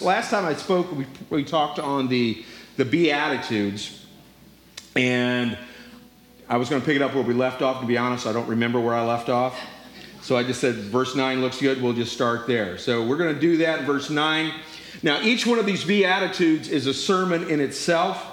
[0.00, 2.44] Last time I spoke, we, we talked on the,
[2.76, 4.06] the Beatitudes,
[4.94, 5.58] and
[6.48, 7.80] I was going to pick it up where we left off.
[7.80, 9.58] To be honest, I don't remember where I left off.
[10.22, 12.78] So I just said, verse 9 looks good, we'll just start there.
[12.78, 14.52] So we're going to do that in verse 9.
[15.02, 18.24] Now, each one of these Beatitudes is a sermon in itself.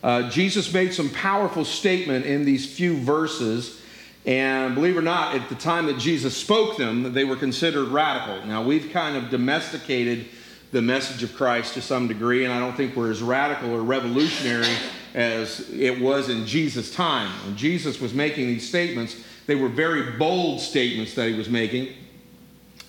[0.00, 3.82] Uh, Jesus made some powerful statement in these few verses.
[4.26, 7.88] And believe it or not, at the time that Jesus spoke them, they were considered
[7.88, 8.46] radical.
[8.46, 10.28] Now, we've kind of domesticated
[10.74, 13.82] the message of Christ to some degree, and I don't think we're as radical or
[13.82, 14.74] revolutionary
[15.14, 17.30] as it was in Jesus' time.
[17.46, 19.14] When Jesus was making these statements,
[19.46, 21.94] they were very bold statements that he was making.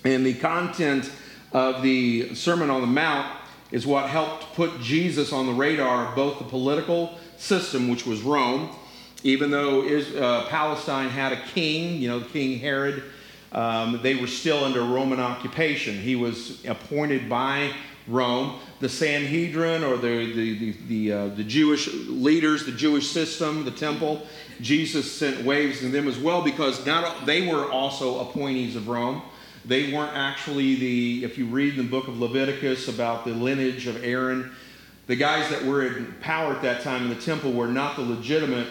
[0.04, 1.12] And the content
[1.52, 3.32] of the Sermon on the Mount
[3.70, 8.20] is what helped put Jesus on the radar of both the political system, which was
[8.22, 8.68] Rome,
[9.22, 13.04] even though uh, Palestine had a king, you know, King Herod
[13.56, 15.98] um, they were still under Roman occupation.
[15.98, 17.72] He was appointed by
[18.08, 18.58] Rome.
[18.80, 23.70] The Sanhedrin, or the, the, the, the, uh, the Jewish leaders, the Jewish system, the
[23.70, 24.26] temple,
[24.60, 29.22] Jesus sent waves to them as well because not, they were also appointees of Rome.
[29.64, 33.86] They weren't actually the, if you read in the book of Leviticus about the lineage
[33.86, 34.52] of Aaron,
[35.06, 38.02] the guys that were in power at that time in the temple were not the
[38.02, 38.68] legitimate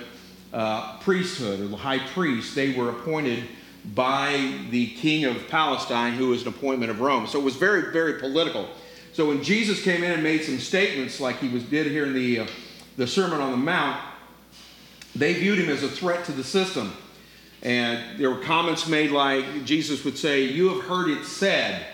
[0.53, 2.56] uh, priesthood or the high priest.
[2.56, 3.44] They were appointed
[3.94, 7.28] by the king of Palestine, who was an appointment of Rome.
[7.28, 8.67] So it was very, very political.
[9.16, 12.13] So when Jesus came in and made some statements, like he was did here in
[12.13, 12.47] the uh,
[12.97, 13.97] the Sermon on the Mount,
[15.16, 16.91] they viewed him as a threat to the system.
[17.61, 21.85] And there were comments made like Jesus would say, "You have heard it said,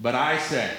[0.00, 0.72] but I say."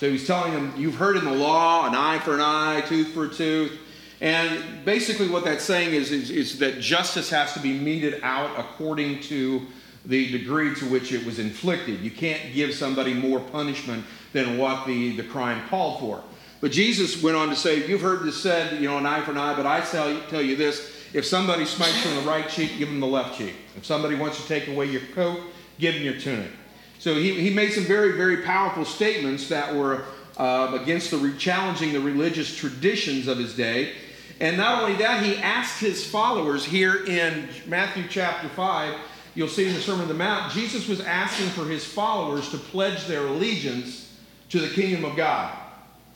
[0.00, 3.08] So he's telling them, "You've heard in the law, an eye for an eye, tooth
[3.08, 3.78] for a tooth."
[4.22, 8.58] And basically, what that's saying is, is, is, that justice has to be meted out
[8.58, 9.66] according to
[10.06, 12.00] the degree to which it was inflicted.
[12.00, 16.22] You can't give somebody more punishment than what the, the crime called for.
[16.60, 19.32] But Jesus went on to say, You've heard this said, you know, an eye for
[19.32, 22.30] an eye, but I tell you, tell you this if somebody smites you on the
[22.30, 23.54] right cheek, give them the left cheek.
[23.76, 25.40] If somebody wants to take away your coat,
[25.78, 26.50] give them your tunic.
[26.98, 30.04] So he, he made some very, very powerful statements that were
[30.36, 33.92] uh, against the challenging the religious traditions of his day
[34.40, 38.94] and not only that, he asked his followers here in Matthew chapter 5,
[39.34, 42.58] you'll see in the Sermon on the Mount, Jesus was asking for his followers to
[42.58, 44.05] pledge their allegiance
[44.50, 45.56] to the kingdom of God.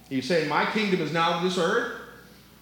[0.08, 1.96] He's saying, My kingdom is not of this earth.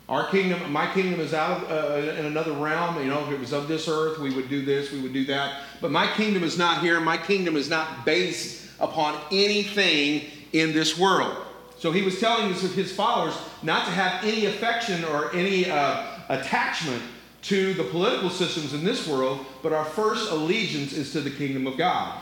[0.09, 2.99] Our kingdom, my kingdom is out of, uh, in another realm.
[2.99, 5.27] You know, if it was of this earth, we would do this, we would do
[5.27, 5.63] that.
[5.83, 6.99] But my kingdom is not here.
[6.99, 11.37] My kingdom is not based upon anything in this world.
[11.79, 17.03] So he was telling his followers not to have any affection or any uh, attachment
[17.43, 21.67] to the political systems in this world, but our first allegiance is to the kingdom
[21.67, 22.21] of God.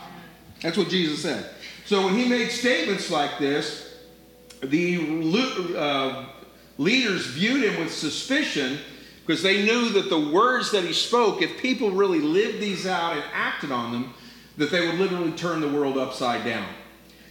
[0.61, 1.49] That's what Jesus said.
[1.87, 3.95] So when he made statements like this,
[4.59, 6.25] the uh,
[6.77, 8.77] leaders viewed him with suspicion
[9.25, 13.13] because they knew that the words that he spoke, if people really lived these out
[13.13, 14.13] and acted on them,
[14.57, 16.67] that they would literally turn the world upside down.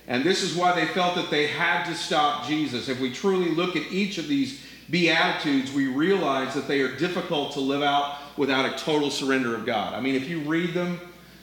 [0.09, 2.89] And this is why they felt that they had to stop Jesus.
[2.89, 7.53] If we truly look at each of these Beatitudes, we realize that they are difficult
[7.53, 9.93] to live out without a total surrender of God.
[9.93, 10.99] I mean, if you read them,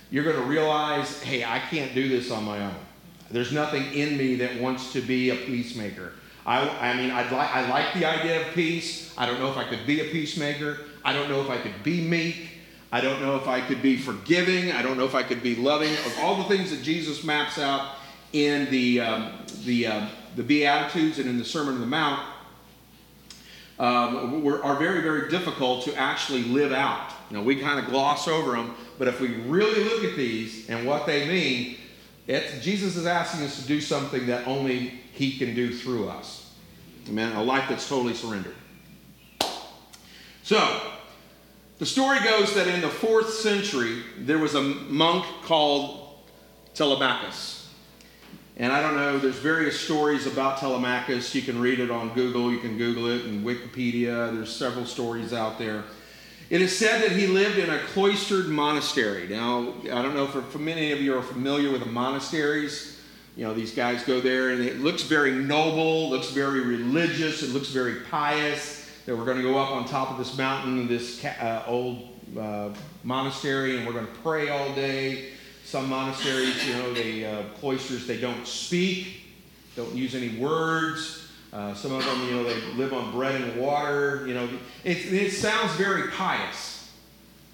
[0.09, 2.75] you're going to realize, hey, I can't do this on my own.
[3.33, 6.13] There's nothing in me that wants to be a peacemaker.
[6.45, 9.11] I, I mean, I'd li- I like the idea of peace.
[9.17, 10.77] I don't know if I could be a peacemaker.
[11.03, 12.49] I don't know if I could be meek.
[12.91, 14.71] I don't know if I could be forgiving.
[14.71, 15.91] I don't know if I could be loving.
[15.91, 17.95] Of all the things that Jesus maps out
[18.33, 19.31] in the, um,
[19.65, 22.21] the, uh, the Beatitudes and in the Sermon on the Mount
[23.79, 27.09] um, were, are very, very difficult to actually live out.
[27.31, 30.69] You know, we kind of gloss over them, but if we really look at these
[30.69, 31.77] and what they mean,
[32.27, 36.53] Jesus is asking us to do something that only He can do through us.
[37.09, 37.35] Amen.
[37.35, 38.55] A life that's totally surrendered.
[40.43, 40.81] So,
[41.79, 46.19] the story goes that in the fourth century, there was a monk called
[46.73, 47.69] Telemachus.
[48.55, 51.33] And I don't know, there's various stories about Telemachus.
[51.33, 54.33] You can read it on Google, you can Google it in Wikipedia.
[54.33, 55.83] There's several stories out there.
[56.49, 59.27] It is said that he lived in a cloistered monastery.
[59.27, 63.01] Now, I don't know if many of you are familiar with the monasteries.
[63.35, 67.49] You know, these guys go there and it looks very noble, looks very religious, it
[67.49, 68.81] looks very pious.
[69.05, 72.09] That we're going to go up on top of this mountain, this uh, old
[72.39, 72.69] uh,
[73.03, 75.31] monastery, and we're going to pray all day
[75.65, 79.23] some monasteries, you know, the uh, cloisters, they don't speak,
[79.75, 81.22] don't use any words.
[81.53, 84.25] Uh, some of them, you know, they live on bread and water.
[84.27, 84.49] You know,
[84.83, 86.91] it, it sounds very pious,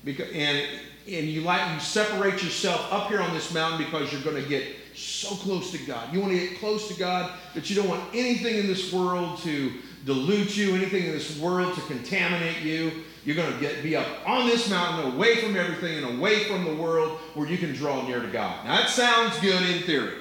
[0.06, 0.66] because and
[1.06, 4.48] and you like you separate yourself up here on this mountain because you're going to
[4.48, 4.64] get
[4.96, 6.14] so close to God.
[6.14, 9.40] You want to get close to God that you don't want anything in this world
[9.40, 9.74] to
[10.06, 13.04] dilute you, anything in this world to contaminate you.
[13.26, 16.64] You're going to get be up on this mountain, away from everything and away from
[16.64, 18.64] the world, where you can draw near to God.
[18.66, 20.16] Now that sounds good in theory.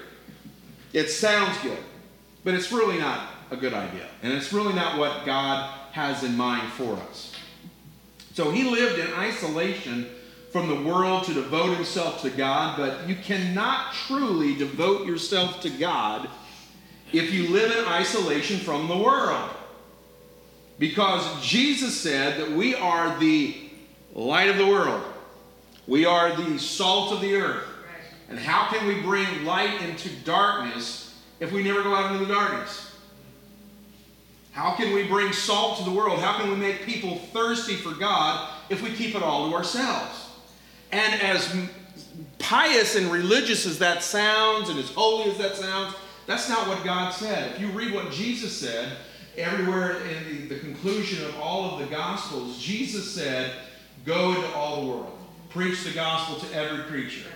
[0.92, 1.78] It sounds good,
[2.42, 6.36] but it's really not a good idea, and it's really not what God has in
[6.36, 7.32] mind for us.
[8.34, 10.06] So he lived in isolation
[10.52, 15.70] from the world to devote himself to God, but you cannot truly devote yourself to
[15.70, 16.28] God
[17.12, 19.50] if you live in isolation from the world.
[20.78, 23.56] Because Jesus said that we are the
[24.14, 25.02] light of the world,
[25.86, 27.64] we are the salt of the earth.
[28.28, 32.32] And how can we bring light into darkness if we never go out into the
[32.32, 32.87] darkness?
[34.58, 36.18] How can we bring salt to the world?
[36.18, 40.30] How can we make people thirsty for God if we keep it all to ourselves?
[40.90, 41.56] And as
[42.40, 45.94] pious and religious as that sounds, and as holy as that sounds,
[46.26, 47.52] that's not what God said.
[47.52, 48.96] If you read what Jesus said,
[49.36, 53.52] everywhere in the, the conclusion of all of the Gospels, Jesus said,
[54.04, 55.18] Go into all the world,
[55.50, 57.28] preach the gospel to every creature.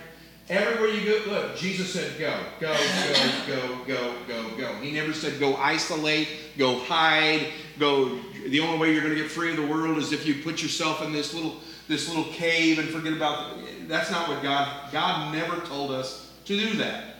[0.49, 4.75] Everywhere you go, look, Jesus said, go, go, go, go, go, go, go.
[4.81, 7.47] He never said, go isolate, go hide,
[7.79, 8.19] go.
[8.47, 10.61] The only way you're going to get free of the world is if you put
[10.61, 11.55] yourself in this little,
[11.87, 13.55] this little cave and forget about.
[13.55, 14.91] The, that's not what God.
[14.91, 17.15] God never told us to do that.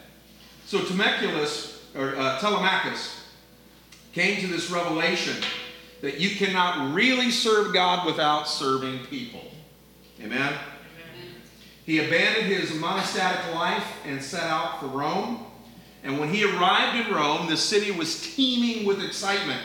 [0.66, 3.26] So Temeculus or uh, Telemachus
[4.12, 5.42] came to this revelation
[6.02, 9.42] that you cannot really serve God without serving people.
[10.22, 10.54] Amen.
[11.86, 15.46] He abandoned his monastic life and set out for Rome.
[16.04, 19.62] And when he arrived in Rome, the city was teeming with excitement.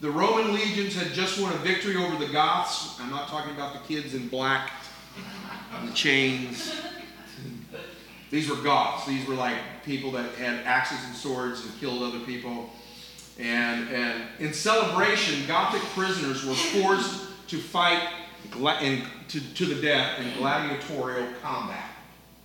[0.00, 3.00] The Roman legions had just won a victory over the Goths.
[3.00, 4.70] I'm not talking about the kids in black
[5.76, 6.72] and the chains.
[8.30, 9.06] These were Goths.
[9.06, 12.70] These were like people that had axes and swords and killed other people.
[13.38, 18.02] And, and in celebration, Gothic prisoners were forced to fight
[18.80, 21.90] in, to, to the death in gladiatorial combat.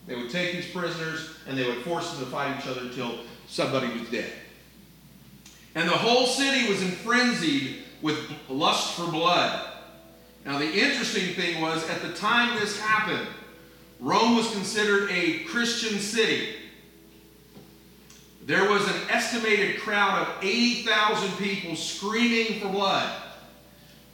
[0.08, 3.20] They would take these prisoners and they would force them to fight each other until
[3.48, 4.32] somebody was dead.
[5.76, 8.18] And the whole city was frenzied with
[8.50, 9.70] lust for blood.
[10.46, 13.28] Now, the interesting thing was, at the time this happened,
[14.00, 16.56] Rome was considered a Christian city.
[18.46, 23.23] There was an estimated crowd of 80,000 people screaming for blood.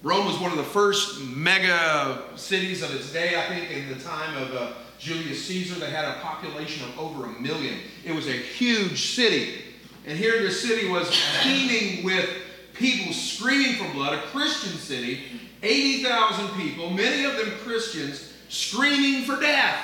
[0.01, 4.01] Rome was one of the first mega cities of its day, I think, in the
[4.01, 5.77] time of uh, Julius Caesar.
[5.77, 7.79] They had a population of over a million.
[8.05, 9.61] It was a huge city.
[10.05, 11.11] And here this city was
[11.41, 12.29] teeming with
[12.73, 15.23] people screaming for blood, a Christian city,
[15.61, 19.83] 80,000 people, many of them Christians, screaming for death.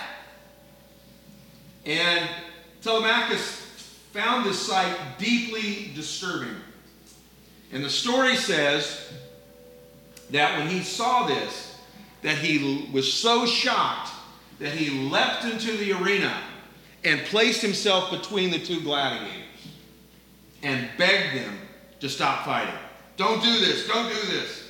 [1.86, 2.30] And
[2.82, 3.62] Telemachus
[4.14, 6.56] found this sight deeply disturbing.
[7.74, 9.12] And the story says
[10.32, 11.78] that when he saw this,
[12.22, 14.12] that he was so shocked
[14.60, 16.36] that he leapt into the arena
[17.04, 19.32] and placed himself between the two gladiators
[20.64, 21.58] and begged them
[22.00, 22.74] to stop fighting.
[23.18, 24.66] Don't do this, don't do this.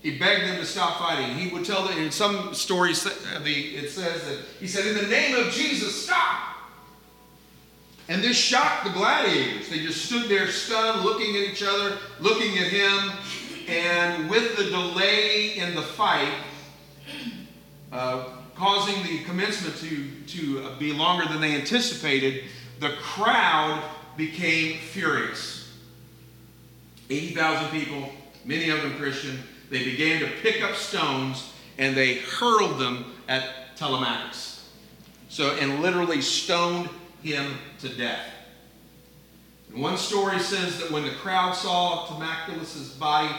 [0.00, 1.36] He begged them to stop fighting.
[1.36, 3.10] He would tell them, in some stories, uh,
[3.44, 6.56] it says that he said, In the name of Jesus, stop.
[8.08, 9.68] And this shocked the gladiators.
[9.68, 13.12] They just stood there stunned, looking at each other, looking at him.
[13.68, 16.32] And with the delay in the fight,
[17.92, 18.24] uh,
[18.54, 22.44] causing the commencement to, to be longer than they anticipated,
[22.78, 23.82] the crowd
[24.16, 25.72] became furious.
[27.08, 28.10] 80,000 people,
[28.44, 29.38] many of them Christian,
[29.70, 34.68] they began to pick up stones and they hurled them at Telemachus.
[35.28, 36.88] So, and literally stoned
[37.22, 38.26] him to death.
[39.72, 43.34] And one story says that when the crowd saw Telemachus' body,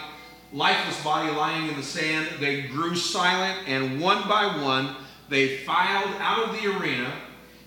[0.54, 4.96] lifeless body lying in the sand, they grew silent, and one by one
[5.30, 7.12] they filed out of the arena.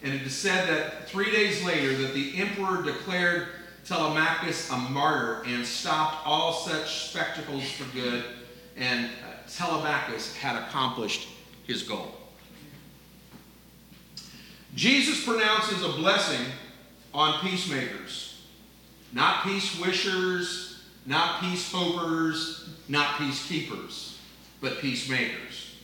[0.03, 3.49] And it is said that three days later that the emperor declared
[3.87, 8.25] Telemachus a martyr and stopped all such spectacles for good.
[8.77, 11.29] And uh, Telemachus had accomplished
[11.67, 12.15] his goal.
[14.75, 16.45] Jesus pronounces a blessing
[17.15, 18.43] on peacemakers,
[19.13, 20.74] not peace wishers,
[21.07, 24.17] not peace hopers, not peacekeepers,
[24.61, 25.77] but peacemakers.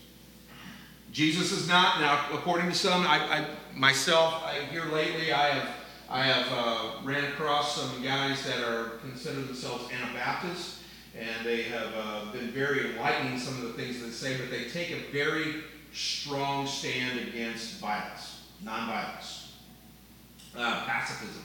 [1.13, 3.03] Jesus is not now, according to some.
[3.03, 5.69] I, I myself, I here lately, I have
[6.09, 10.83] I have uh, ran across some guys that are consider themselves Anabaptists,
[11.19, 14.65] and they have uh, been very enlightening some of the things they say, but they
[14.65, 15.63] take a very
[15.93, 19.49] strong stand against violence nonviolence.
[20.57, 21.43] uh, pacifism.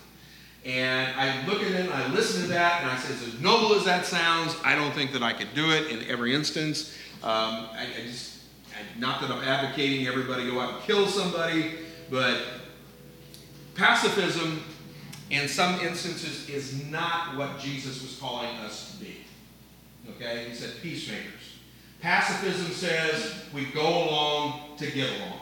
[0.65, 3.75] And I look at it and I listen to that and I say, as noble
[3.75, 6.95] as that sounds, I don't think that I could do it in every instance.
[7.23, 8.39] Um, I, I just,
[8.71, 11.75] I, not that I'm advocating everybody go out and kill somebody,
[12.09, 12.41] but
[13.75, 14.63] pacifism
[15.29, 19.17] in some instances is not what Jesus was calling us to be.
[20.15, 20.49] Okay?
[20.49, 21.59] He said peacemakers.
[22.01, 25.39] Pacifism says we go along to get along.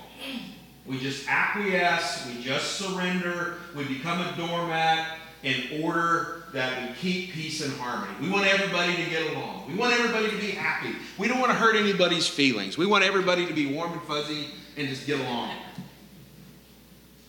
[0.85, 7.31] We just acquiesce, we just surrender, we become a doormat in order that we keep
[7.31, 8.13] peace and harmony.
[8.21, 9.65] We want everybody to get along.
[9.67, 10.95] We want everybody to be happy.
[11.17, 12.77] We don't want to hurt anybody's feelings.
[12.77, 14.47] We want everybody to be warm and fuzzy
[14.77, 15.51] and just get along.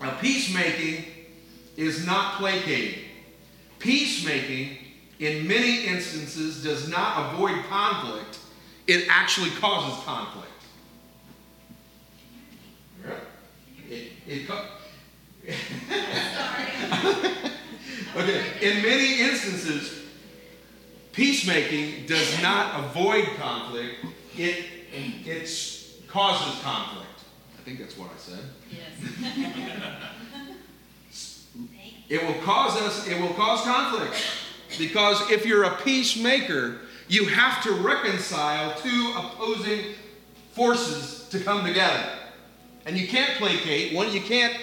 [0.00, 1.04] Now, peacemaking
[1.76, 3.00] is not placating.
[3.78, 4.78] Peacemaking,
[5.18, 8.38] in many instances, does not avoid conflict,
[8.86, 10.48] it actually causes conflict.
[13.90, 14.64] It, it co-
[18.16, 20.02] okay, in many instances,
[21.12, 23.94] peacemaking does not avoid conflict,
[24.36, 25.48] it, it
[26.08, 27.08] causes conflict.
[27.58, 28.44] I think that's what I said.
[28.70, 28.90] Yes.
[32.08, 34.14] it will cause us, it will cause conflict.
[34.78, 39.94] Because if you're a peacemaker, you have to reconcile two opposing
[40.52, 42.04] forces to come together.
[42.86, 43.94] And you can't placate.
[43.94, 44.56] One, you can't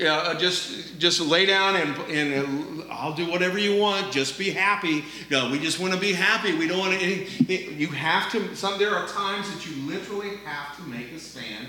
[0.00, 4.12] uh, just just lay down and, and uh, I'll do whatever you want.
[4.12, 5.04] Just be happy.
[5.30, 6.56] We just want to be happy.
[6.56, 7.54] We don't want to.
[7.54, 8.54] You have to.
[8.56, 11.68] Some there are times that you literally have to make a stand,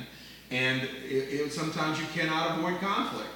[0.52, 3.30] and it, it, sometimes you cannot avoid conflict.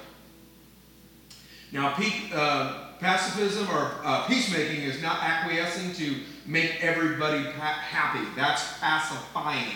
[1.72, 1.94] Now,
[2.34, 8.26] uh, pacifism or uh, peacemaking is not acquiescing to make everybody happy.
[8.36, 9.74] That's pacifying.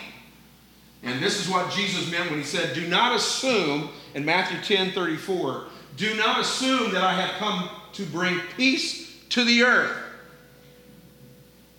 [1.06, 4.92] And this is what Jesus meant when he said, Do not assume, in Matthew 10
[4.92, 5.64] 34,
[5.96, 9.96] do not assume that I have come to bring peace to the earth.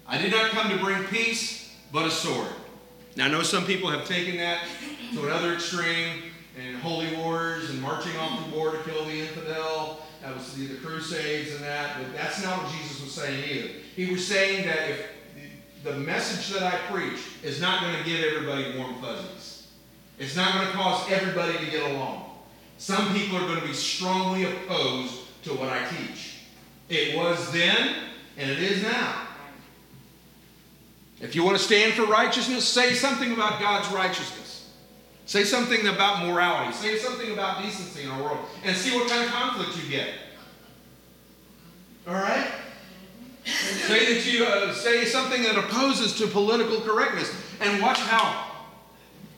[0.07, 2.48] I did not come to bring peace, but a sword.
[3.17, 4.62] Now, I know some people have taken that
[5.13, 6.24] to another extreme,
[6.60, 10.05] and holy wars and marching off the war to kill the infidel.
[10.22, 13.69] That was the, the Crusades and that, but that's not what Jesus was saying either.
[13.96, 15.07] He was saying that if
[15.84, 19.67] the message that I preach is not going to give everybody warm fuzzies.
[20.19, 22.25] It's not going to cause everybody to get along.
[22.77, 26.39] Some people are going to be strongly opposed to what I teach.
[26.89, 27.96] It was then,
[28.38, 29.27] and it is now.
[31.19, 34.72] If you want to stand for righteousness, say something about God's righteousness.
[35.25, 36.74] Say something about morality.
[36.74, 38.39] Say something about decency in our world.
[38.63, 40.10] And see what kind of conflict you get.
[42.07, 42.48] All right?
[43.47, 48.51] Say that you uh, say something that opposes to political correctness, and watch how,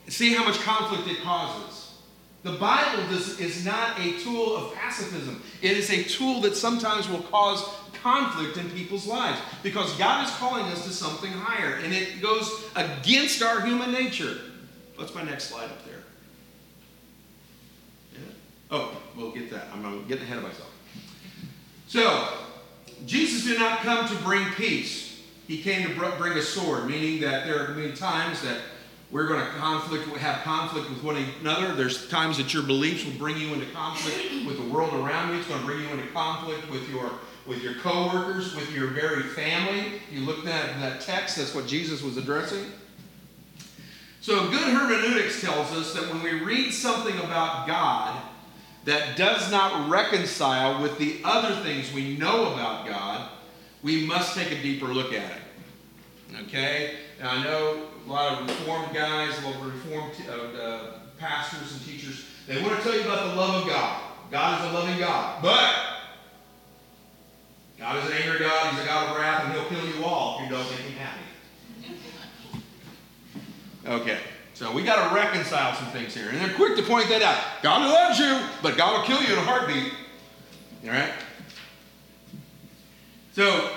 [0.08, 1.94] see how much conflict it causes.
[2.42, 5.42] The Bible does, is not a tool of pacifism.
[5.60, 7.62] It is a tool that sometimes will cause
[8.02, 12.64] conflict in people's lives because God is calling us to something higher, and it goes
[12.76, 14.38] against our human nature.
[14.96, 16.02] What's my next slide up there?
[18.14, 18.18] Yeah?
[18.70, 19.68] Oh, we'll get that.
[19.72, 20.70] I'm, I'm getting ahead of myself.
[21.88, 22.28] So,
[23.06, 25.20] Jesus did not come to bring peace.
[25.46, 28.58] He came to bring a sword, meaning that there are be times that
[29.10, 31.74] we're going to conflict, have conflict with one another.
[31.74, 35.40] There's times that your beliefs will bring you into conflict with the world around you.
[35.40, 37.10] It's going to bring you into conflict with your
[37.46, 40.00] with your coworkers, with your very family.
[40.12, 42.64] You look at that text, that's what Jesus was addressing.
[44.20, 48.22] So good hermeneutics tells us that when we read something about God,
[48.84, 53.30] that does not reconcile with the other things we know about God,
[53.82, 56.42] we must take a deeper look at it.
[56.46, 56.96] Okay?
[57.20, 61.72] Now, I know a lot of Reformed guys, a lot of Reformed uh, uh, pastors
[61.72, 64.02] and teachers, they want to tell you about the love of God.
[64.30, 65.42] God is a loving God.
[65.42, 65.74] But
[67.78, 68.72] God is an angry God.
[68.72, 70.92] He's a God of wrath, and He'll kill you all if you don't make Him
[70.98, 71.20] happy.
[73.86, 74.18] Okay.
[74.60, 76.28] So we got to reconcile some things here.
[76.28, 77.42] And they're quick to point that out.
[77.62, 79.90] God loves you, but God will kill you in a heartbeat.
[80.84, 81.14] All right?
[83.32, 83.70] So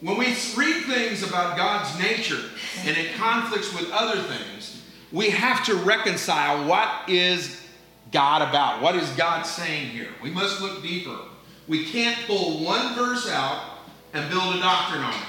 [0.00, 2.38] when we read things about God's nature
[2.84, 7.66] and it conflicts with other things, we have to reconcile what is
[8.12, 8.80] God about?
[8.82, 10.10] What is God saying here?
[10.22, 11.18] We must look deeper.
[11.66, 13.80] We can't pull one verse out
[14.14, 15.28] and build a doctrine on it.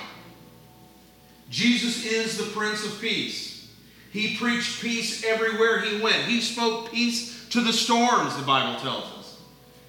[1.49, 3.50] Jesus is the Prince of Peace.
[4.11, 6.17] He preached peace everywhere he went.
[6.25, 9.21] He spoke peace to the storms, the Bible tells us.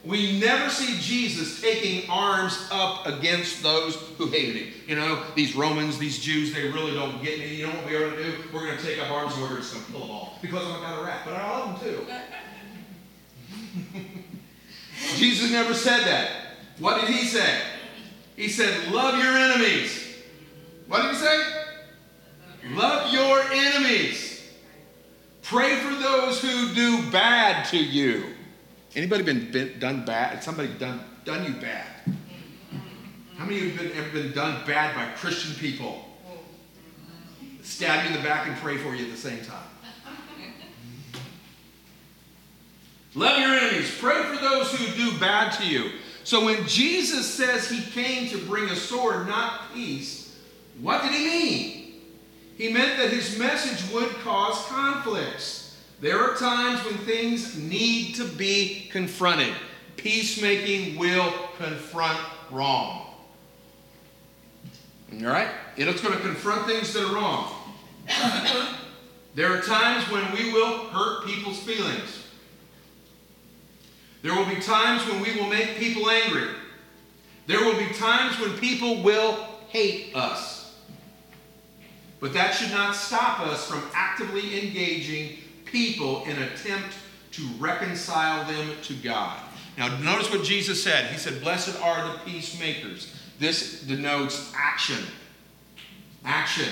[0.05, 4.73] We never see Jesus taking arms up against those who hated him.
[4.88, 7.55] You know, these Romans, these Jews, they really don't get me.
[7.55, 8.35] You know what we're going to do?
[8.52, 10.67] We're going to take up arms and we're just going to kill them all because
[10.67, 11.23] I'm a God of wrath.
[11.25, 12.07] But I love them too.
[15.17, 16.31] Jesus never said that.
[16.79, 17.61] What did he say?
[18.35, 20.17] He said, Love your enemies.
[20.88, 21.62] What did he say?
[22.71, 24.50] Love your enemies.
[25.42, 28.25] Pray for those who do bad to you.
[28.95, 30.42] Anybody been, been done bad?
[30.42, 31.87] Somebody done done you bad?
[33.37, 36.04] How many of you have been, ever been done bad by Christian people?
[37.62, 39.59] Stab you in the back and pray for you at the same time.
[43.14, 43.95] Love your enemies.
[43.99, 45.90] Pray for those who do bad to you.
[46.25, 50.38] So when Jesus says he came to bring a sword, not peace,
[50.81, 51.82] what did he mean?
[52.62, 55.76] He meant that his message would cause conflicts.
[56.00, 59.52] There are times when things need to be confronted.
[59.97, 62.21] Peacemaking will confront
[62.52, 63.14] wrong.
[65.12, 65.49] All right?
[65.76, 67.52] It's going to confront things that are wrong.
[69.35, 72.28] there are times when we will hurt people's feelings.
[74.23, 76.50] There will be times when we will make people angry.
[77.49, 80.62] There will be times when people will hate us.
[82.23, 86.95] But that should not stop us from actively engaging people in attempt
[87.33, 89.41] to reconcile them to God.
[89.76, 91.11] Now, notice what Jesus said.
[91.11, 93.12] He said, Blessed are the peacemakers.
[93.41, 95.05] This denotes action.
[96.25, 96.69] Action.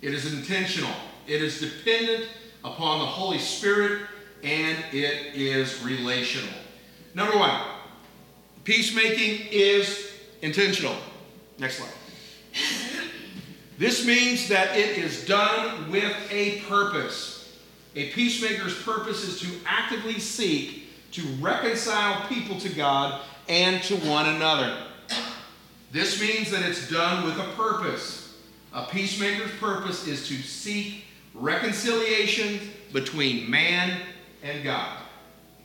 [0.00, 0.90] It is intentional,
[1.28, 2.28] it is dependent
[2.64, 4.06] upon the Holy Spirit,
[4.42, 6.48] and it is relational.
[7.14, 7.60] Number one,
[8.64, 10.96] peacemaking is intentional.
[11.58, 12.88] Next slide.
[13.82, 17.52] This means that it is done with a purpose.
[17.96, 24.26] A peacemaker's purpose is to actively seek to reconcile people to God and to one
[24.36, 24.84] another.
[25.90, 28.38] This means that it's done with a purpose.
[28.72, 31.02] A peacemaker's purpose is to seek
[31.34, 32.60] reconciliation
[32.92, 33.98] between man
[34.44, 34.96] and God.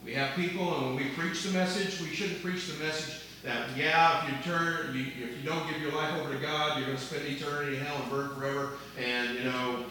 [0.03, 3.75] We have people, and when we preach the message, we shouldn't preach the message that,
[3.77, 6.87] yeah, if you turn, you, if you don't give your life over to God, you're
[6.87, 9.86] going to spend eternity in hell and burn forever, and, you know,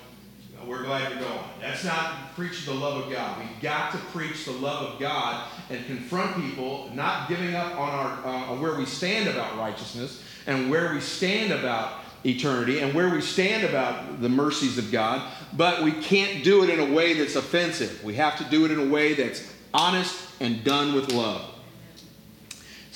[0.66, 1.38] we're glad you're going.
[1.60, 3.38] That's not preaching the love of God.
[3.38, 7.90] We've got to preach the love of God and confront people, not giving up on
[7.90, 12.94] our uh, on where we stand about righteousness and where we stand about eternity and
[12.94, 16.92] where we stand about the mercies of God, but we can't do it in a
[16.92, 18.02] way that's offensive.
[18.02, 21.55] We have to do it in a way that's honest and done with love.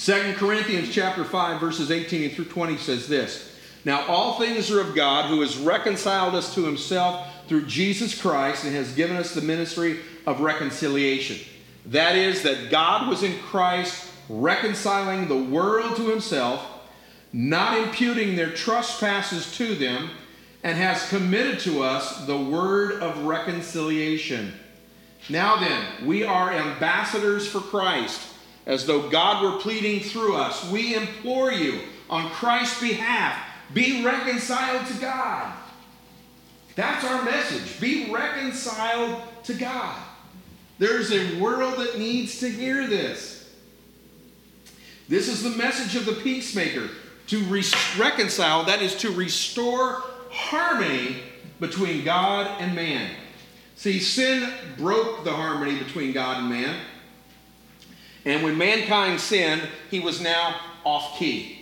[0.02, 3.54] 2 Corinthians chapter 5 verses 18 through 20 says this.
[3.84, 8.64] Now all things are of God who has reconciled us to himself through Jesus Christ
[8.64, 11.36] and has given us the ministry of reconciliation.
[11.84, 16.66] That is that God was in Christ reconciling the world to himself,
[17.34, 20.08] not imputing their trespasses to them,
[20.62, 24.54] and has committed to us the word of reconciliation.
[25.28, 28.29] Now then, we are ambassadors for Christ,
[28.66, 30.68] as though God were pleading through us.
[30.70, 33.38] We implore you, on Christ's behalf,
[33.72, 35.52] be reconciled to God.
[36.76, 37.80] That's our message.
[37.80, 39.96] Be reconciled to God.
[40.78, 43.52] There's a world that needs to hear this.
[45.08, 46.88] This is the message of the peacemaker
[47.26, 47.64] to re-
[47.98, 51.16] reconcile, that is, to restore harmony
[51.58, 53.10] between God and man.
[53.76, 56.76] See, sin broke the harmony between God and man.
[58.24, 61.58] And when mankind sinned, he was now off key.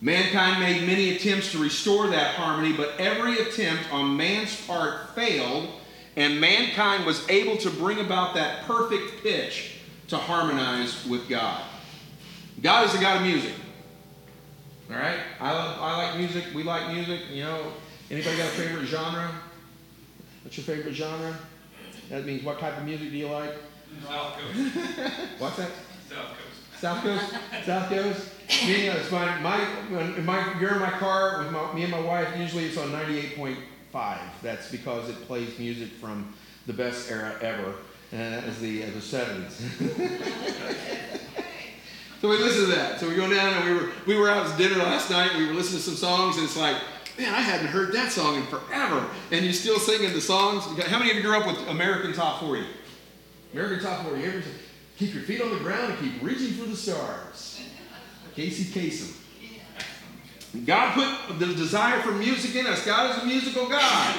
[0.00, 5.68] Mankind made many attempts to restore that harmony, but every attempt on man's part failed,
[6.16, 9.76] and mankind was able to bring about that perfect pitch
[10.08, 11.62] to harmonize with God.
[12.60, 13.54] God is the God of music.
[14.90, 15.18] All right?
[15.40, 16.44] I, love, I like music.
[16.54, 17.20] We like music.
[17.30, 17.72] You know,
[18.10, 19.30] anybody got a favorite genre?
[20.42, 21.34] What's your favorite genre?
[22.10, 23.54] That means what type of music do you like?
[24.06, 24.58] South Coast.
[25.38, 25.70] What's that?
[26.08, 26.80] South Coast.
[26.80, 27.34] South Coast?
[27.64, 28.30] South Coast?
[28.66, 29.58] Me, uh, it's my, my,
[29.90, 32.90] when my, you're in my car with my, me and my wife, usually it's on
[32.90, 34.18] 98.5.
[34.42, 36.34] That's because it plays music from
[36.66, 37.74] the best era ever,
[38.12, 39.52] and that is the, uh, the 70s.
[42.20, 43.00] so we listen to that.
[43.00, 45.46] So we go down and we were, we were out to dinner last night, we
[45.46, 46.76] were listening to some songs, and it's like,
[47.18, 49.06] man, I hadn't heard that song in forever.
[49.30, 50.64] And you're still singing the songs.
[50.86, 52.66] How many of you grew up with American Top 40?
[53.54, 54.24] American Top 40.
[54.24, 54.42] Every,
[54.98, 57.62] keep your feet on the ground and keep reaching for the stars.
[58.34, 59.14] Casey Kasem.
[60.66, 62.84] God put the desire for music in us.
[62.84, 64.16] God is a musical God.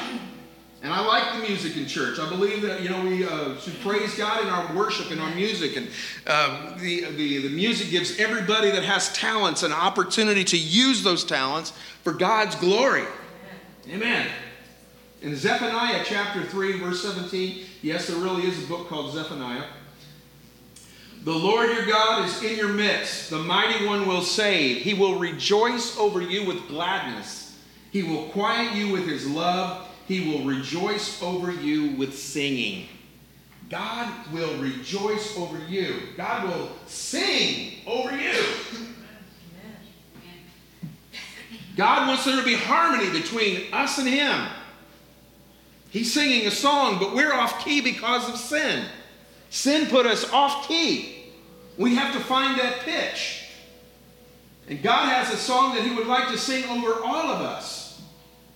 [0.81, 2.19] And I like the music in church.
[2.19, 5.33] I believe that you know we uh, should praise God in our worship and our
[5.33, 5.87] music, and
[6.27, 11.23] um, the, the the music gives everybody that has talents an opportunity to use those
[11.23, 13.05] talents for God's glory.
[13.89, 14.27] Amen.
[15.25, 19.63] In Zephaniah chapter three, verse seventeen, yes, there really is a book called Zephaniah.
[21.23, 23.31] The Lord your God is in your midst.
[23.31, 24.83] The mighty one will save.
[24.83, 27.57] He will rejoice over you with gladness.
[27.89, 29.87] He will quiet you with his love.
[30.07, 32.85] He will rejoice over you with singing.
[33.67, 36.01] God will rejoice over you.
[36.15, 38.43] God will sing over you.
[41.75, 44.45] God wants there to be harmony between us and Him.
[45.95, 48.83] He's singing a song, but we're off key because of sin.
[49.49, 51.31] Sin put us off key.
[51.77, 53.45] We have to find that pitch.
[54.67, 58.01] And God has a song that He would like to sing over all of us.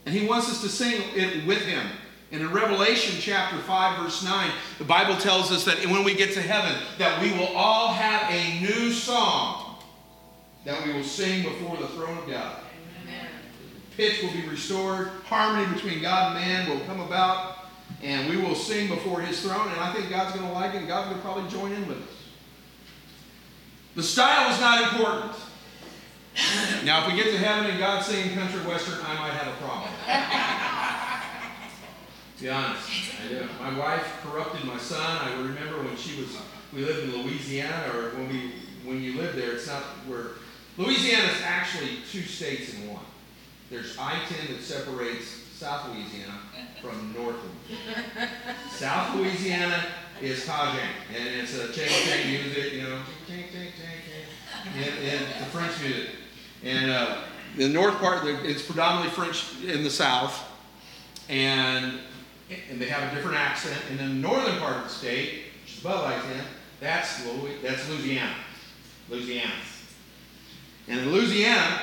[0.06, 1.88] And He wants us to sing it with Him.
[2.34, 6.34] And in Revelation chapter 5, verse 9, the Bible tells us that when we get
[6.34, 9.78] to heaven, that we will all have a new song
[10.66, 12.58] that we will sing before the throne of God
[14.00, 17.66] pitch will be restored, harmony between God and man will come about,
[18.02, 20.78] and we will sing before his throne, and I think God's going to like it,
[20.78, 22.08] and God's going to probably join in with us.
[23.96, 25.34] The style is not important.
[26.86, 29.58] Now, if we get to heaven and God's singing country western, I might have a
[29.58, 29.90] problem.
[32.38, 32.90] to be honest,
[33.22, 33.50] I do.
[33.60, 35.18] My wife corrupted my son.
[35.22, 36.38] I remember when she was,
[36.74, 38.54] we lived in Louisiana, or when we,
[38.86, 40.36] when you live there, it's not where,
[40.78, 43.04] Louisiana is actually two states in one.
[43.70, 46.40] There's I-10 that separates South Louisiana
[46.82, 47.36] from North
[47.68, 48.30] Louisiana.
[48.72, 49.86] South Louisiana
[50.22, 50.80] is Cajun,
[51.16, 54.02] and it's a ching ching music, you know, ching ching ching
[54.74, 56.10] ching, and, the French music.
[56.64, 57.22] And uh,
[57.58, 60.44] the north part, it's predominantly French in the south,
[61.30, 62.00] and
[62.70, 63.80] and they have a different accent.
[63.92, 66.42] And then the northern part of the state, which is above I-10,
[66.80, 68.34] that's Louis, that's Louisiana,
[69.10, 69.52] Louisiana.
[70.88, 71.82] And in Louisiana,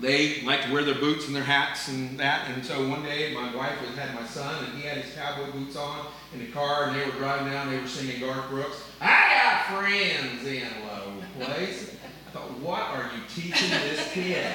[0.00, 2.48] they like to wear their boots and their hats and that.
[2.50, 5.76] And so one day, my wife had my son, and he had his cowboy boots
[5.76, 7.70] on in the car, and they were driving down.
[7.70, 8.82] They were singing Garth Brooks.
[9.00, 11.96] I got friends in low place.
[12.26, 14.46] I thought, what are you teaching this kid?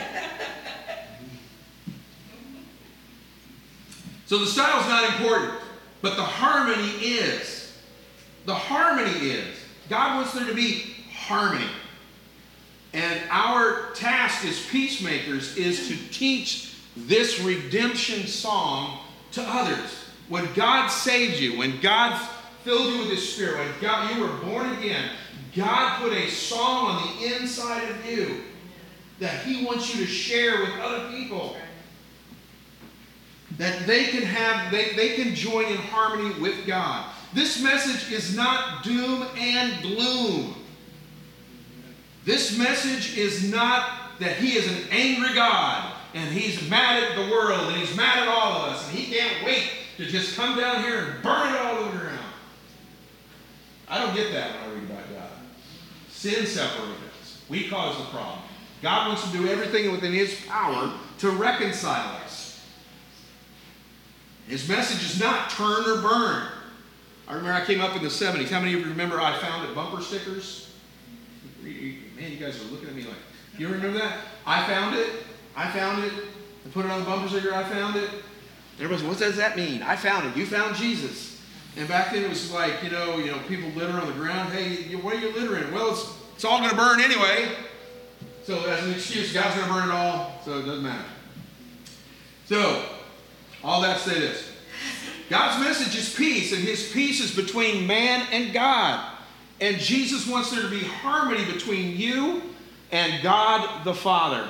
[4.26, 5.60] So the style's not important,
[6.02, 7.78] but the harmony is.
[8.46, 9.56] The harmony is.
[9.88, 11.68] God wants there to be harmony.
[12.96, 19.00] And our task as peacemakers is to teach this redemption song
[19.34, 20.06] to others.
[20.30, 22.18] When God saved you, when God
[22.64, 25.10] filled you with His Spirit, when God, you were born again,
[25.54, 28.44] God put a song on the inside of you
[29.20, 31.58] that He wants you to share with other people.
[33.58, 37.12] That they can have, they, they can join in harmony with God.
[37.34, 40.56] This message is not doom and gloom.
[42.26, 47.32] This message is not that He is an angry God and He's mad at the
[47.32, 50.58] world and He's mad at all of us and He can't wait to just come
[50.58, 52.20] down here and burn it all to the ground.
[53.88, 55.30] I don't get that when I read about God.
[56.10, 57.42] Sin separates us.
[57.48, 58.40] We cause the problem.
[58.82, 62.60] God wants to do everything within His power to reconcile us.
[64.48, 66.48] His message is not turn or burn.
[67.28, 68.50] I remember I came up in the 70s.
[68.50, 70.66] How many of you remember I found it bumper stickers?
[72.16, 73.18] Man, you guys are looking at me like,
[73.58, 74.20] you remember that?
[74.46, 75.10] I found it.
[75.56, 76.14] I found it.
[76.66, 77.54] I put it on the bumper sticker.
[77.54, 78.10] I found it.
[78.76, 79.82] Everybody's, what does that mean?
[79.82, 80.38] I found it.
[80.38, 81.42] You found Jesus.
[81.78, 84.52] And back then it was like, you know, you know, people litter on the ground.
[84.54, 85.74] Hey, what are you littering?
[85.74, 87.50] Well, it's, it's all going to burn anyway.
[88.44, 91.06] So as an excuse, God's going to burn it all, so it doesn't matter.
[92.46, 92.86] So,
[93.64, 94.52] all that say this.
[95.30, 99.15] God's message is peace, and his peace is between man and God.
[99.62, 102.42] And Jesus wants there to be harmony between you
[102.92, 104.48] and God the Father.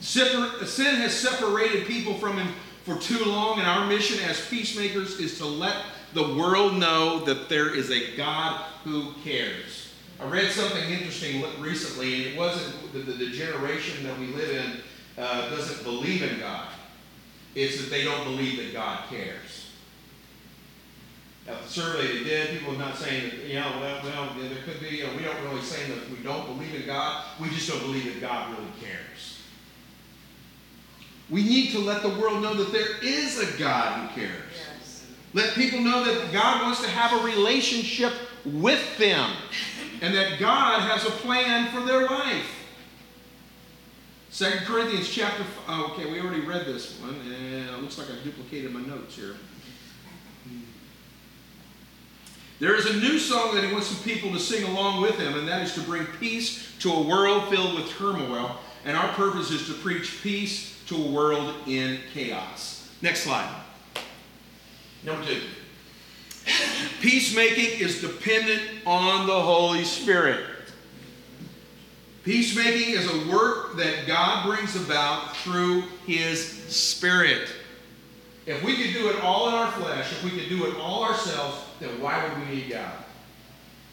[0.00, 2.48] Sin has separated people from Him
[2.84, 5.76] for too long, and our mission as peacemakers is to let
[6.14, 9.92] the world know that there is a God who cares.
[10.20, 14.50] I read something interesting recently, and it wasn't the, the, the generation that we live
[14.50, 16.68] in uh, doesn't believe in God.
[17.54, 19.57] It's that they don't believe that God cares.
[21.48, 24.62] Now, the survey they did, people are not saying that, you know, well, well there
[24.64, 27.24] could be, you know, we don't really say that we don't believe in God.
[27.40, 29.40] We just don't believe that God really cares.
[31.30, 34.42] We need to let the world know that there is a God who cares.
[34.52, 35.06] Yes.
[35.32, 38.12] Let people know that God wants to have a relationship
[38.44, 39.30] with them
[40.02, 42.54] and that God has a plan for their life.
[44.30, 48.22] Second Corinthians chapter, oh, okay, we already read this one, and it looks like I
[48.22, 49.36] duplicated my notes here.
[52.60, 55.34] There is a new song that he wants the people to sing along with him,
[55.34, 58.58] and that is to bring peace to a world filled with turmoil.
[58.84, 62.90] And our purpose is to preach peace to a world in chaos.
[63.00, 63.48] Next slide.
[65.04, 65.40] Number two.
[67.00, 70.44] Peacemaking is dependent on the Holy Spirit.
[72.24, 77.48] Peacemaking is a work that God brings about through His Spirit.
[78.48, 81.04] If we could do it all in our flesh, if we could do it all
[81.04, 82.94] ourselves, then why would we need God?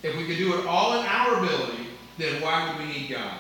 [0.01, 1.87] If we could do it all in our ability,
[2.17, 3.37] then why would we need God?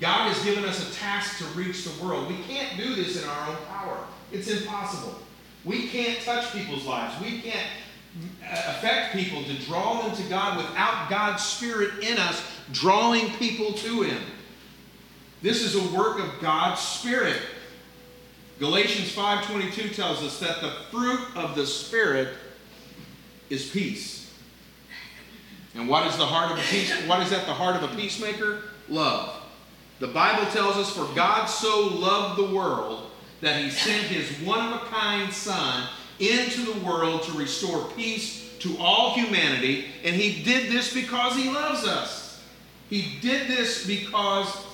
[0.00, 2.28] God has given us a task to reach the world.
[2.28, 3.98] We can't do this in our own power.
[4.30, 5.18] It's impossible.
[5.64, 7.20] We can't touch people's lives.
[7.20, 7.66] We can't
[8.44, 13.72] uh, affect people to draw them to God without God's Spirit in us, drawing people
[13.72, 14.22] to Him.
[15.42, 17.40] This is a work of God's Spirit.
[18.58, 22.34] Galatians 5:22 tells us that the fruit of the Spirit
[23.50, 24.30] is peace.
[25.74, 26.92] And what is the heart of a peace?
[27.06, 28.62] What is at the heart of a peacemaker?
[28.88, 29.42] Love.
[30.00, 33.10] The Bible tells us, For God so loved the world
[33.40, 35.88] that he sent his one of a kind Son
[36.18, 39.86] into the world to restore peace to all humanity.
[40.04, 42.40] And he did this because he loves us.
[42.90, 44.64] He did this because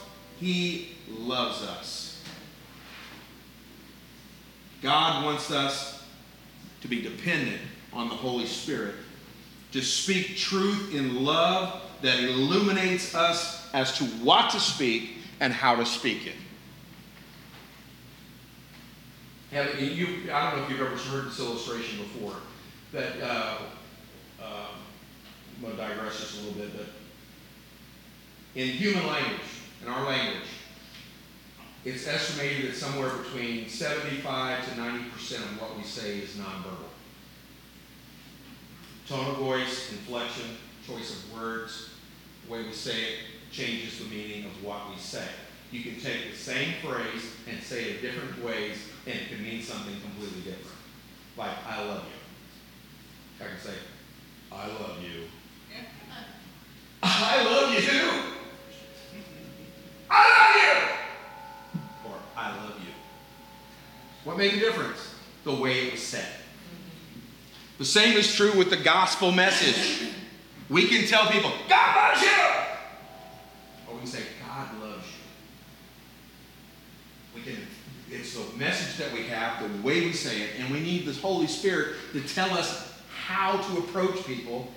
[0.40, 2.07] he loves us.
[4.82, 6.04] God wants us
[6.80, 7.60] to be dependent
[7.92, 8.94] on the Holy Spirit,
[9.72, 15.74] to speak truth in love that illuminates us as to what to speak and how
[15.74, 16.34] to speak it.
[19.50, 22.34] You, I don't know if you've ever heard this illustration before,
[22.92, 23.58] that, uh,
[24.42, 24.66] uh,
[25.56, 26.86] I'm going to digress just a little bit, but
[28.54, 29.40] in human language,
[29.82, 30.46] in our language,
[31.88, 36.88] it's estimated that somewhere between 75 to 90% of what we say is nonverbal.
[39.08, 40.44] Tone of voice, inflection,
[40.86, 41.90] choice of words,
[42.44, 43.18] the way we say it
[43.50, 45.24] changes the meaning of what we say.
[45.70, 49.62] You can take the same phrase and say it different ways, and it can mean
[49.62, 50.76] something completely different.
[51.38, 53.44] Like, I love you.
[53.46, 53.74] I can say,
[54.52, 55.24] I love you.
[57.02, 58.07] I love you.
[65.48, 66.28] The way it was said.
[67.78, 70.10] The same is true with the gospel message.
[70.68, 72.28] We can tell people, God loves you.
[73.88, 75.14] Or we can say, God loves you.
[77.34, 77.66] We can,
[78.10, 81.14] it's the message that we have, the way we say it, and we need the
[81.14, 84.70] Holy Spirit to tell us how to approach people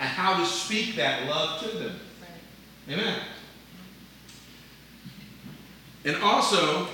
[0.00, 2.00] and how to speak that love to them.
[2.90, 3.20] Amen.
[6.04, 6.88] And also,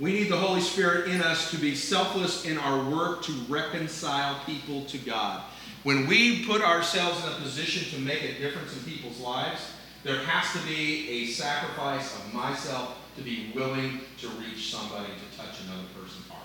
[0.00, 4.38] we need the Holy Spirit in us to be selfless in our work to reconcile
[4.46, 5.42] people to God.
[5.82, 9.60] When we put ourselves in a position to make a difference in people's lives,
[10.04, 15.36] there has to be a sacrifice of myself to be willing to reach somebody to
[15.36, 16.44] touch another person's heart.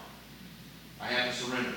[0.99, 1.75] I have to surrender.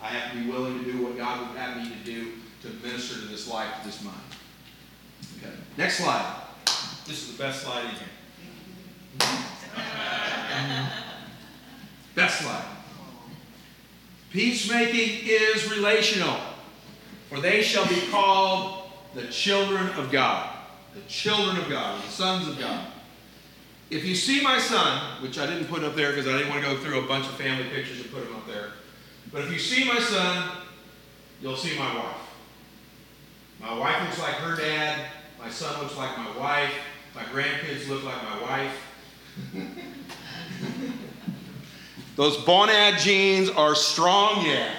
[0.00, 2.68] I have to be willing to do what God would have me to do to
[2.86, 4.16] minister to this life, to this mind.
[5.38, 5.52] Okay.
[5.76, 6.42] Next slide.
[7.06, 9.38] This is the best slide in here.
[12.36, 12.64] Slide.
[14.30, 16.36] Peacemaking is relational,
[17.28, 20.54] for they shall be called the children of God.
[20.94, 22.86] The children of God, the sons of God.
[23.90, 26.64] If you see my son, which I didn't put up there because I didn't want
[26.64, 28.70] to go through a bunch of family pictures and put them up there,
[29.32, 30.50] but if you see my son,
[31.40, 32.16] you'll see my wife.
[33.60, 35.06] My wife looks like her dad.
[35.38, 36.72] My son looks like my wife.
[37.14, 38.76] My grandkids look like my wife.
[42.16, 44.72] Those Bonad genes are strong yet.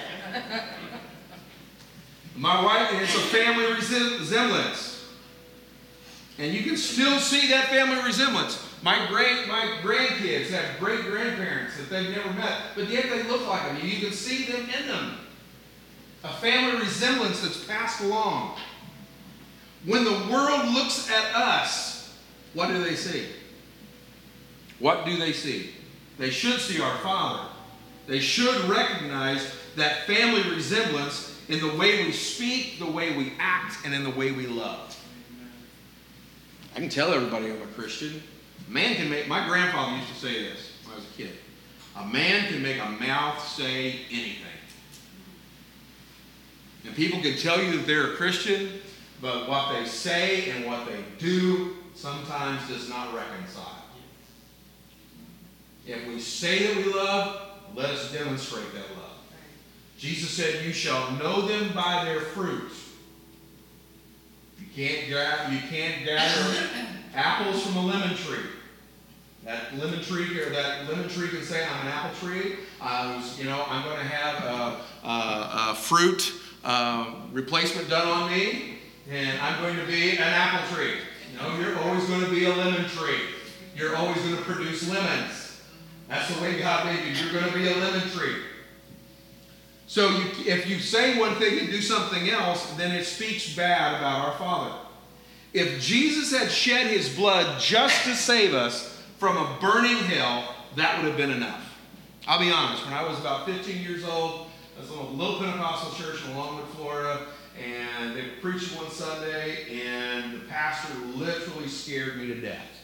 [2.36, 5.06] My wife, it's a family resemblance.
[6.38, 8.64] And you can still see that family resemblance.
[8.82, 13.46] My great my grandkids have great grandparents that they've never met, but yet they look
[13.48, 13.80] like them.
[13.84, 15.18] You can see them in them.
[16.22, 18.56] A family resemblance that's passed along.
[19.84, 22.16] When the world looks at us,
[22.54, 23.26] what do they see?
[24.78, 25.72] What do they see?
[26.18, 27.48] They should see our Father.
[28.06, 33.78] They should recognize that family resemblance in the way we speak, the way we act,
[33.84, 34.96] and in the way we love.
[36.74, 38.22] I can tell everybody I'm a Christian.
[38.68, 41.30] Man can make, my grandfather used to say this when I was a kid.
[41.96, 44.44] A man can make a mouth say anything.
[46.84, 48.80] And people can tell you that they're a Christian,
[49.20, 53.77] but what they say and what they do sometimes does not reconcile.
[55.88, 57.40] If we say that we love,
[57.74, 59.16] let us demonstrate that love.
[59.96, 62.90] Jesus said, You shall know them by their fruits.
[64.60, 66.68] You can't gather, you can't gather
[67.14, 68.44] apples from a lemon tree.
[69.44, 72.56] That lemon tree or that lemon tree can say, I'm an apple tree.
[72.82, 78.06] I was, you know, I'm going to have a, a, a fruit uh, replacement done
[78.06, 78.74] on me,
[79.10, 80.96] and I'm going to be an apple tree.
[81.40, 83.20] No, you're always going to be a lemon tree.
[83.74, 85.37] You're always going to produce lemons.
[86.08, 87.24] That's the way God made you.
[87.24, 88.36] You're going to be a lemon tree.
[89.86, 93.98] So you, if you say one thing and do something else, then it speaks bad
[93.98, 94.74] about our Father.
[95.52, 100.96] If Jesus had shed his blood just to save us from a burning hell, that
[100.98, 101.74] would have been enough.
[102.26, 105.38] I'll be honest, when I was about 15 years old, I was in a little
[105.38, 107.26] Pentecostal church in Longwood, Florida,
[107.58, 112.77] and they preached one Sunday, and the pastor literally scared me to death.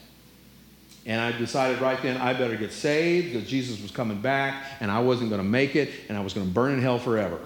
[1.07, 4.91] And I decided right then I better get saved because Jesus was coming back and
[4.91, 7.39] I wasn't going to make it and I was going to burn in hell forever.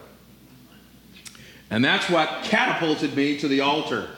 [1.71, 4.09] And that's what catapulted me to the altar.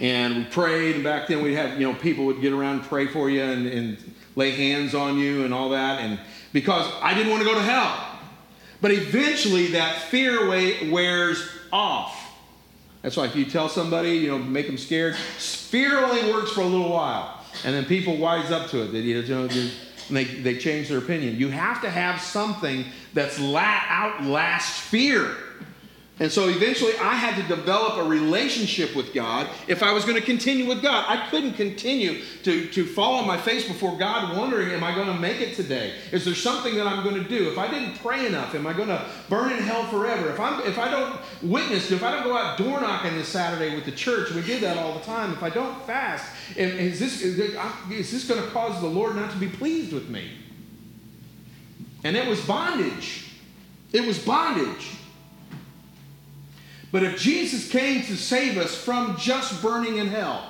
[0.00, 2.84] And we prayed, and back then we'd have, you know, people would get around and
[2.84, 6.00] pray for you and, and lay hands on you and all that.
[6.00, 6.18] And
[6.52, 8.20] because I didn't want to go to hell.
[8.80, 12.18] But eventually that fear wears off.
[13.02, 16.60] That's why if you tell somebody, you know, make them scared, fear only works for
[16.62, 18.88] a little while and then people wise up to it.
[18.88, 19.48] They, you know,
[20.10, 21.36] they, they change their opinion.
[21.36, 22.84] You have to have something
[23.14, 25.36] that's la- outlast fear.
[26.20, 30.16] And so eventually I had to develop a relationship with God if I was going
[30.16, 31.06] to continue with God.
[31.08, 35.06] I couldn't continue to, to fall on my face before God wondering, am I going
[35.06, 35.94] to make it today?
[36.12, 37.50] Is there something that I'm going to do?
[37.50, 40.28] If I didn't pray enough, am I going to burn in hell forever?
[40.28, 43.74] If, I'm, if I don't witness, if I don't go out door knocking this Saturday
[43.74, 47.22] with the church, we did that all the time, if I don't fast, is this,
[47.22, 50.30] is this going to cause the Lord not to be pleased with me?
[52.04, 53.30] And it was bondage.
[53.92, 54.98] It was bondage.
[56.92, 60.48] But if Jesus came to save us from just burning in hell,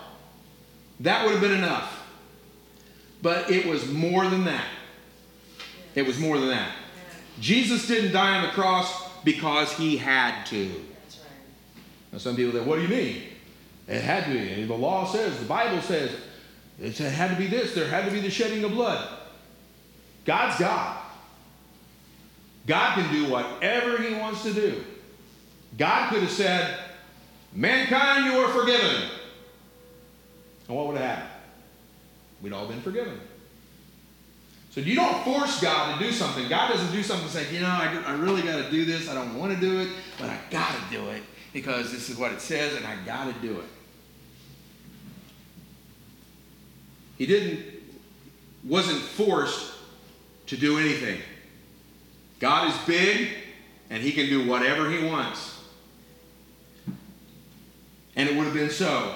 [1.00, 2.00] that would have been enough.
[3.22, 4.66] But it was more than that.
[5.94, 6.72] It was more than that.
[7.40, 10.70] Jesus didn't die on the cross because he had to.
[12.10, 13.22] Now, some people say, What do you mean?
[13.88, 14.64] It had to be.
[14.64, 16.10] The law says, the Bible says,
[16.80, 17.74] it had to be this.
[17.74, 19.08] There had to be the shedding of blood.
[20.24, 20.98] God's God.
[22.66, 24.84] God can do whatever he wants to do.
[25.78, 26.78] God could have said,
[27.54, 29.10] Mankind, you are forgiven.
[30.68, 31.30] And what would have happened?
[32.42, 33.20] We'd all been forgiven.
[34.70, 36.48] So you don't force God to do something.
[36.48, 39.08] God doesn't do something say, you know, I, I really got to do this.
[39.08, 42.16] I don't want to do it, but I got to do it because this is
[42.16, 43.66] what it says and I got to do it.
[47.18, 47.64] He didn't,
[48.64, 49.74] wasn't forced
[50.46, 51.20] to do anything.
[52.40, 53.28] God is big
[53.90, 55.51] and he can do whatever he wants.
[58.16, 59.14] And it would have been so.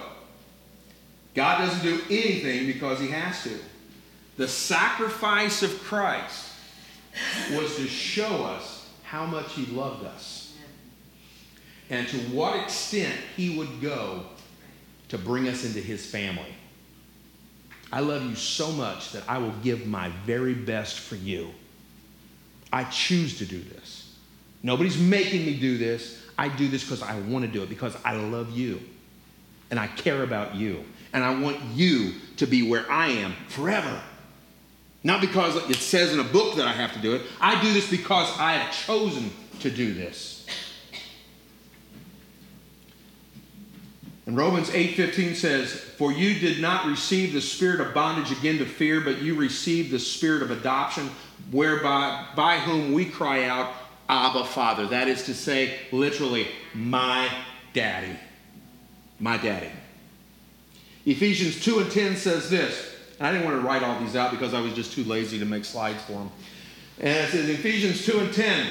[1.34, 3.58] God doesn't do anything because he has to.
[4.36, 6.52] The sacrifice of Christ
[7.52, 10.56] was to show us how much he loved us
[11.90, 14.24] and to what extent he would go
[15.08, 16.54] to bring us into his family.
[17.92, 21.50] I love you so much that I will give my very best for you.
[22.72, 24.14] I choose to do this.
[24.62, 26.25] Nobody's making me do this.
[26.38, 28.80] I do this because I want to do it, because I love you
[29.70, 30.84] and I care about you.
[31.12, 34.02] And I want you to be where I am forever.
[35.02, 37.22] Not because it says in a book that I have to do it.
[37.40, 40.46] I do this because I have chosen to do this.
[44.26, 48.66] And Romans 8:15 says, "For you did not receive the spirit of bondage again to
[48.66, 51.10] fear, but you received the spirit of adoption,
[51.52, 53.72] whereby by whom we cry out,
[54.08, 54.86] Abba, Father.
[54.86, 57.28] That is to say, literally, my
[57.72, 58.16] daddy.
[59.18, 59.70] My daddy.
[61.04, 62.94] Ephesians 2 and 10 says this.
[63.20, 65.44] I didn't want to write all these out because I was just too lazy to
[65.44, 66.30] make slides for them.
[66.98, 68.66] And it says Ephesians 2 and 10.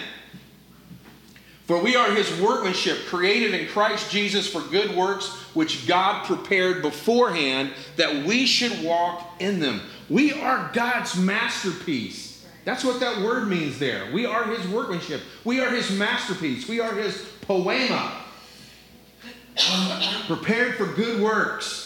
[1.66, 6.84] For we are his workmanship, created in Christ Jesus for good works, which God prepared
[6.84, 9.82] beforehand that we should walk in them.
[10.08, 12.35] We are God's masterpiece.
[12.66, 14.12] That's what that word means there.
[14.12, 15.22] We are his workmanship.
[15.44, 16.68] We are his masterpiece.
[16.68, 18.12] We are his poema.
[20.28, 21.86] Prepared for good works.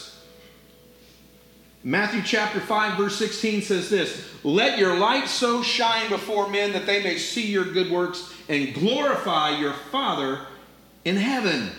[1.84, 6.86] Matthew chapter 5, verse 16 says this Let your light so shine before men that
[6.86, 10.40] they may see your good works and glorify your Father
[11.04, 11.70] in heaven.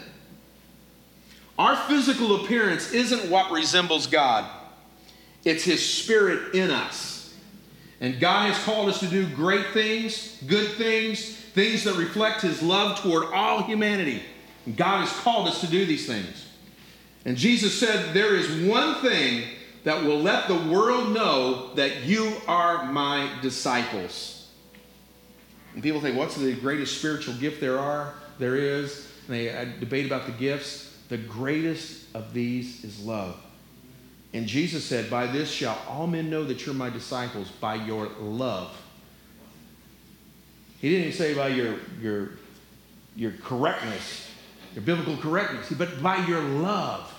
[1.58, 4.46] Our physical appearance isn't what resembles God,
[5.44, 7.21] it's His Spirit in us.
[8.02, 12.62] And God has called us to do great things, good things, things that reflect His
[12.62, 14.24] love toward all humanity.
[14.66, 16.48] And God has called us to do these things.
[17.24, 19.48] And Jesus said, There is one thing
[19.84, 24.50] that will let the world know that you are my disciples.
[25.74, 28.16] And people think, What's the greatest spiritual gift there are?
[28.38, 29.08] There is?
[29.28, 30.98] and they uh, debate about the gifts.
[31.10, 33.38] The greatest of these is love.
[34.34, 38.10] And Jesus said, By this shall all men know that you're my disciples, by your
[38.20, 38.76] love.
[40.80, 42.32] He didn't say by your, your,
[43.16, 44.30] your correctness,
[44.74, 47.14] your biblical correctness, but by your love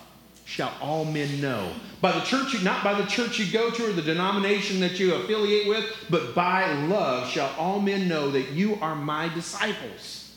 [0.45, 1.73] shall all men know.
[2.01, 5.15] By the church, not by the church you go to or the denomination that you
[5.15, 10.37] affiliate with, but by love shall all men know that you are my disciples.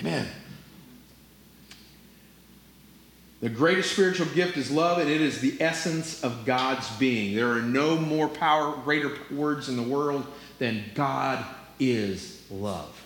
[0.00, 0.26] Amen.
[3.44, 7.36] The greatest spiritual gift is love, and it is the essence of God's being.
[7.36, 10.26] There are no more power, greater words in the world
[10.58, 11.44] than God
[11.78, 12.98] is love.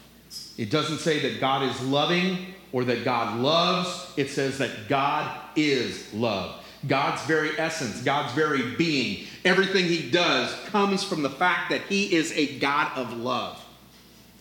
[0.57, 5.29] It doesn't say that God is loving or that God loves, it says that God
[5.57, 6.65] is love.
[6.87, 12.15] God's very essence, God's very being, everything He does comes from the fact that He
[12.15, 13.61] is a God of love.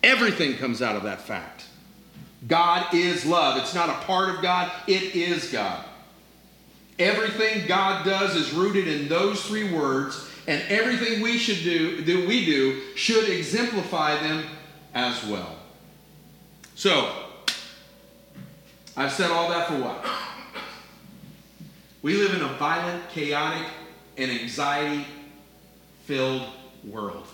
[0.03, 1.66] Everything comes out of that fact.
[2.45, 3.57] God is love.
[3.57, 5.83] It's not a part of God, it is God.
[6.99, 12.27] Everything God does is rooted in those three words, and everything we should do that
[12.27, 14.45] we do should exemplify them
[14.93, 15.55] as well.
[16.75, 17.11] So,
[18.95, 20.05] I've said all that for what?
[22.01, 23.67] We live in a violent, chaotic,
[24.17, 25.05] and anxiety
[26.05, 26.47] filled
[26.83, 27.27] world.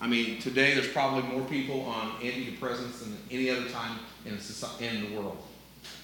[0.00, 4.86] I mean, today there's probably more people on antidepressants than any other time in, society,
[4.86, 5.38] in the world.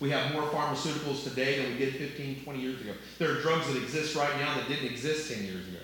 [0.01, 2.93] We have more pharmaceuticals today than we did 15, 20 years ago.
[3.19, 5.79] There are drugs that exist right now that didn't exist 10 years ago.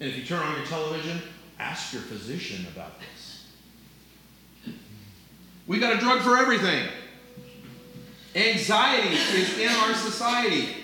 [0.00, 1.20] And if you turn on your television,
[1.58, 3.46] ask your physician about this.
[5.66, 6.88] We got a drug for everything.
[8.34, 10.77] Anxiety is in our society.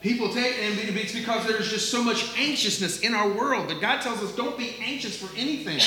[0.00, 4.00] People take, and it's because there's just so much anxiousness in our world that God
[4.00, 5.78] tells us don't be anxious for anything.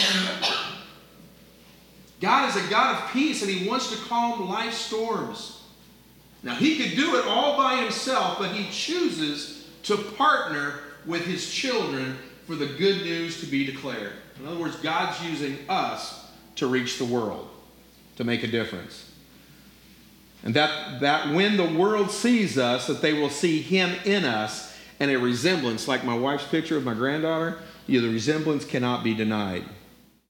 [2.21, 5.61] God is a God of peace and He wants to calm life's storms.
[6.43, 11.51] Now, He could do it all by Himself, but He chooses to partner with His
[11.51, 14.13] children for the good news to be declared.
[14.39, 17.49] In other words, God's using us to reach the world,
[18.17, 19.02] to make a difference.
[20.43, 24.75] And that, that when the world sees us, that they will see Him in us
[24.99, 29.63] and a resemblance, like my wife's picture of my granddaughter, the resemblance cannot be denied.